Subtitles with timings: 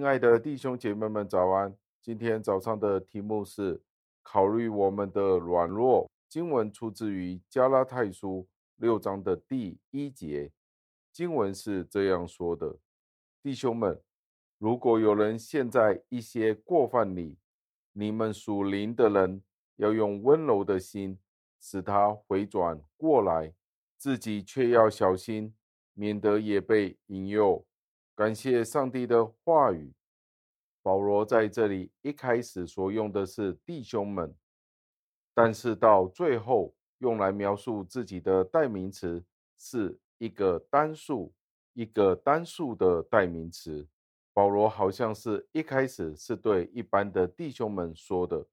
[0.00, 1.76] 亲爱的弟兄姐妹们，早安！
[2.00, 3.82] 今天早上的题目是
[4.22, 6.10] 考虑我们的软弱。
[6.26, 10.50] 经文出自于加拉太书六章的第一节，
[11.12, 12.78] 经文是这样说的：
[13.42, 14.00] 弟兄们，
[14.56, 17.36] 如果有人陷在一些过犯里，
[17.92, 19.42] 你们属灵的人
[19.76, 21.18] 要用温柔的心
[21.60, 23.52] 使他回转过来，
[23.98, 25.54] 自己却要小心，
[25.92, 27.66] 免得也被引诱。
[28.20, 29.94] 感谢上帝的话语。
[30.82, 34.36] 保罗在这里一开始所用的是弟兄们，
[35.32, 39.24] 但是到最后用来描述自己的代名词
[39.56, 41.32] 是一个单数，
[41.72, 43.88] 一个单数的代名词。
[44.34, 48.46] 保罗好像是一开始是对一般的弟兄们说的：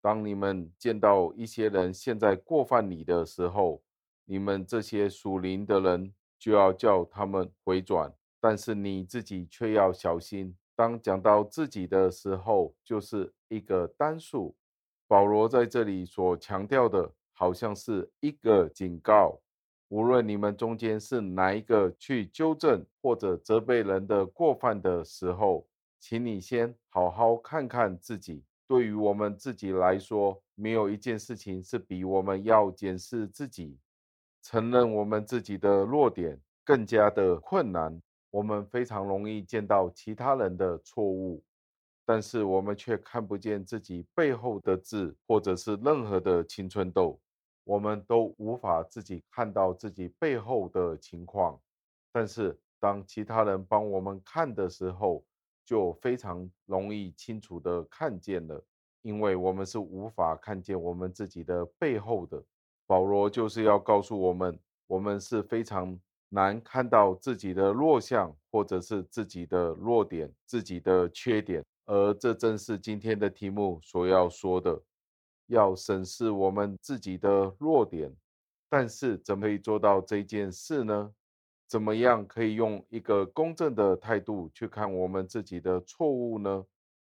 [0.00, 3.82] 当你们见到一些人陷在过犯里的时候，
[4.24, 8.14] 你们这些属灵的人就要叫他们回转。
[8.40, 10.56] 但是你自己却要小心。
[10.74, 14.56] 当讲到自己的时候，就是一个单数。
[15.06, 19.38] 保罗在这里所强调的，好像是一个警告：
[19.88, 25.66] 无论你们中间是哪一个去纠正或者责备人的过犯的时候，
[25.98, 28.42] 请你先好好看看自己。
[28.66, 33.76] 对于我们自己来说，没有一件事情是比我们要检视自己、
[34.40, 38.00] 承认我们自己的弱点更加的困难。
[38.30, 41.42] 我们非常容易见到其他人的错误，
[42.04, 47.20] 但是我们却看不见自己背后的痣，或者是任何的青春痘。
[47.64, 51.60] 我们都无法自己看到自己背后的情况，
[52.12, 55.24] 但是当其他人帮我们看的时候，
[55.64, 58.64] 就非常容易清楚的看见了，
[59.02, 62.42] 因为我们是无法看见我们自己的背后的。
[62.86, 65.98] 保罗就是要告诉我们，我们是非常。
[66.30, 74.80] 难看到自己的弱项，或者是自己的弱点、自己的缺点，而这正是今天的题目所要说的，
[75.48, 78.10] 要审视我们自己的弱点。
[78.68, 81.12] 但是，怎么可以做到这件事呢？
[81.66, 86.64] 怎么样可以用一个公正的态度去看我们自己的错误呢？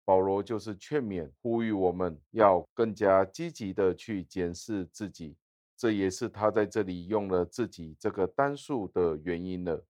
[0.05, 5.37] 保罗就是劝勉、呼吁我们要更加积极的去检视自己。
[5.83, 9.85] 这也是他在这里用了自己这个单数的原因了。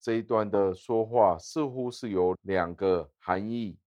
[0.00, 3.78] 这一段的说话似乎是有两个含义。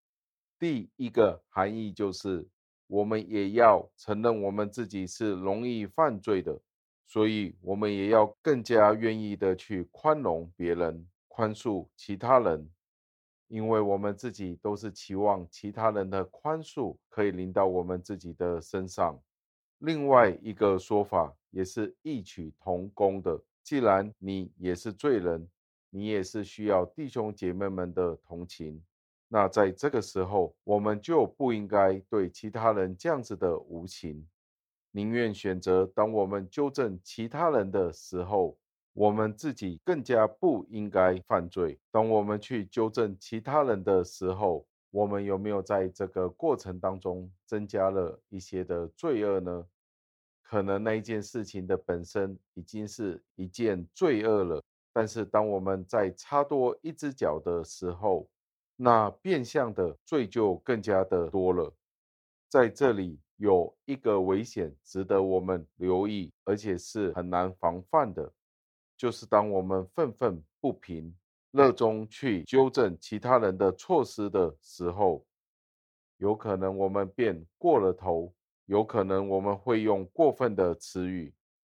[0.57, 2.47] 第一个含义就是，
[2.87, 6.57] 我们也要承认我们自己是容易犯罪的，
[7.05, 12.71] 所以我们也要更加愿意的去宽容别人、宽恕其他人，
[13.49, 19.21] 因为我们自己都是期望其他人的宽恕可以临到我们自己的身上。
[19.79, 23.39] 另外一个说法也是异曲同工的。
[23.63, 25.47] 既然你也是罪人，
[25.89, 28.81] 你也是需要弟兄姐妹们的同情。
[29.27, 34.25] 那在这个时候，我们就不应该对其他人这样子的无情，
[34.91, 38.57] 宁愿选择当我们纠正其他人的时候，
[38.93, 41.77] 我们自己更加不应该犯罪。
[41.91, 44.65] 当我们去纠正其他人的时候，
[44.97, 49.63] 我们有没有在这个过程当中增加了一些的罪恶呢？
[50.41, 58.27] 可能那一件事情的本身已经是一件罪恶了，但是当我们再插多一只脚的时候，
[58.75, 61.71] 那变相的罪就更加的多了。
[62.49, 68.33] 在这里有一个危险值得我们留意，而且是很难防范的，
[68.97, 71.15] 就是当我们愤愤不平。
[71.57, 75.25] 热衷去纠正其他人的错失的时候，
[76.17, 78.31] 有可能我们变过了头，
[78.67, 81.33] 有可能我们会用过分的词语、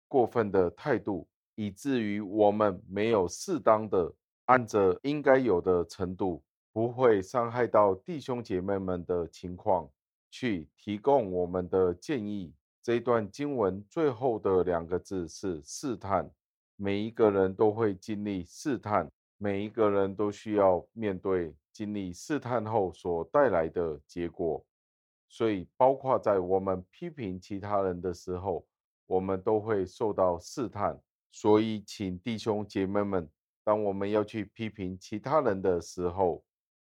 [0.09, 4.13] 过分的态度，以至于我们没有适当的
[4.47, 6.43] 按着应该有的程度，
[6.73, 9.89] 不会伤害到弟兄姐妹们的情况，
[10.29, 12.53] 去提供我们的建议。
[12.81, 16.29] 这段经文最后的两个字是试探，
[16.75, 19.09] 每一个人都会经历试探。
[19.41, 24.61] 每一个人都需要面对经历试探后所带来的结果，
[25.29, 28.67] 所以包括在我们批评其他人的时候，
[29.07, 30.99] 我们都会受到试探。
[31.31, 33.29] 所以，请弟兄姐妹们，
[33.63, 36.43] 当我们要去批评其他人的时候，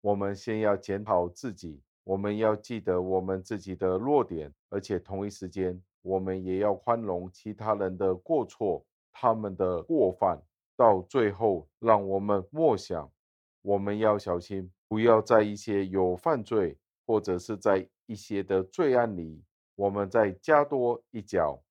[0.00, 8.82] 我们先要检讨自己，我们要记得我们自己的弱点，而且同一时间，我们也要宽容其他人的过错，
[9.12, 10.40] 他们的过犯。
[10.80, 13.12] 到最后，让我们默想，
[13.60, 16.74] 我们要小心，不要在一些有犯罪，
[17.04, 19.44] 或者是在一些的罪案里，
[19.74, 21.62] 我们再加多一脚，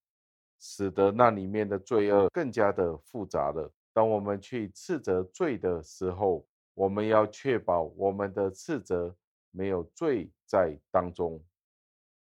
[0.59, 3.73] 使得那里面的罪恶更加的复杂了。
[3.93, 6.45] 当我们去斥责罪的时候，
[6.75, 9.15] 我们要确保我们的斥责
[9.49, 11.43] 没有罪在当中。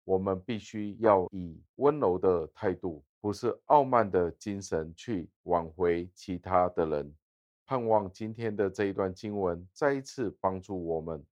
[0.03, 7.17] 我们必须要以温柔的态度，不是傲慢的精神去挽回其他的人。
[7.65, 11.25] 盼望今天的这一段经文再一次帮助我们，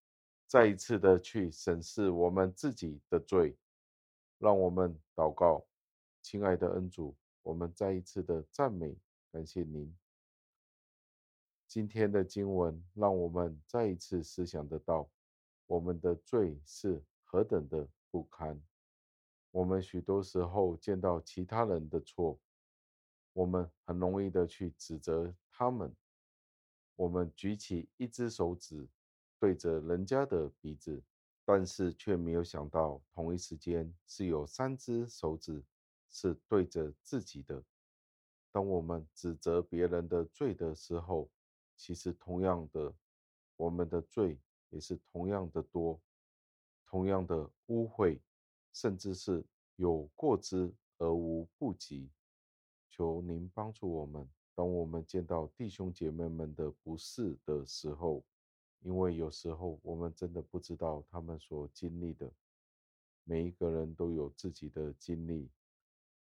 [0.46, 3.54] 再一次的去审视我们自己的罪。
[4.38, 5.66] 让我们祷告，
[6.22, 8.96] 亲爱的恩主，我们再一次的赞美，
[9.30, 9.94] 感谢您。
[11.68, 15.06] 今天的经文让我们再一次思想得到，
[15.66, 18.58] 我们的罪是何等的不堪。
[19.52, 22.40] 我们许多时候见到其他人的错，
[23.34, 25.94] 我们很容易的去指责他们。
[26.96, 28.88] 我们举起一只手指
[29.38, 31.02] 对着人家的鼻子，
[31.44, 35.62] 但是却没有想到，同一时间是有三只手指
[36.08, 37.62] 是对着自己的。
[38.50, 41.30] 当我们指责别人的罪的时候，
[41.76, 42.94] 其实同样的，
[43.56, 44.38] 我们的罪
[44.70, 46.00] 也是同样的多，
[46.86, 48.18] 同样的污秽。
[48.72, 49.44] 甚至是
[49.76, 52.10] 有过之而无不及，
[52.90, 54.28] 求您帮助我们。
[54.54, 58.22] 当我们见到弟兄姐妹们的不是的时候，
[58.80, 62.30] 因为有时候我们真的不知道他们所经历的。
[63.24, 65.48] 每一个人都有自己的经历，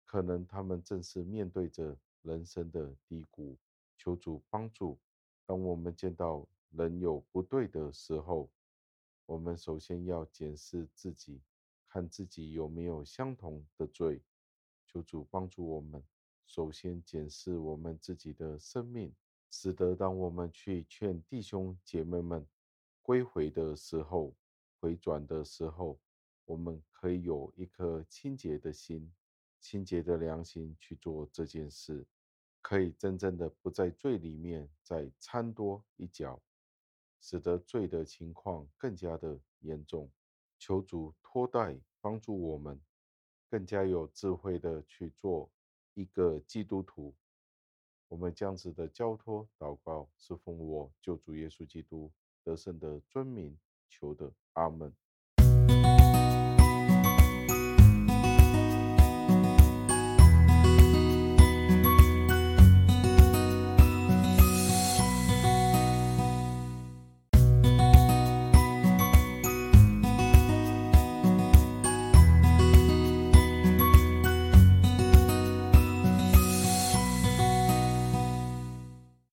[0.04, 3.56] 可能他们正是面对着人生的低谷。
[3.96, 4.98] 求主帮助。
[5.46, 8.48] 当我们见到人有不对的时候，
[9.26, 11.40] 我们首先要检视自己。
[11.88, 14.22] 看自己有没有相同的罪，
[14.86, 16.02] 求主帮助我们。
[16.46, 19.14] 首先检视我们自己的生命，
[19.50, 22.46] 使得当我们去劝弟兄姐妹们
[23.02, 24.34] 归回的时候、
[24.80, 25.98] 回转的时候，
[26.44, 29.12] 我们可以有一颗清洁的心、
[29.60, 32.06] 清洁的良心去做这件事，
[32.62, 36.40] 可以真正的不在罪里面再掺多一脚，
[37.20, 40.10] 使得罪的情况更加的严重。
[40.58, 42.80] 求主托带帮助我们，
[43.48, 45.50] 更加有智慧的去做
[45.94, 47.14] 一个基督徒。
[48.08, 52.10] 我们这样子的交托祷告，是奉我救主耶稣基督
[52.42, 53.58] 得胜的尊名
[53.88, 54.94] 求的，阿门。